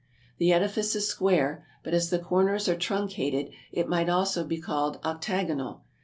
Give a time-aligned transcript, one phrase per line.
[0.39, 4.97] The edifice is square, but as the corners are truncated it might also be called
[5.03, 5.83] octagonal.